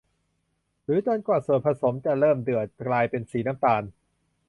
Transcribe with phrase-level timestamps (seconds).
[0.83, 3.83] หรือจนกว่าส่วนผสมจะเริ่มเดือดกลายเป็นสีน้ำตาล